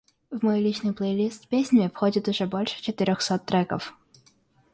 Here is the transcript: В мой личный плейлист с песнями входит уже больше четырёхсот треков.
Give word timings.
В 0.31 0.41
мой 0.43 0.61
личный 0.61 0.93
плейлист 0.93 1.43
с 1.43 1.45
песнями 1.45 1.87
входит 1.87 2.27
уже 2.27 2.47
больше 2.47 2.81
четырёхсот 2.81 3.45
треков. 3.45 3.93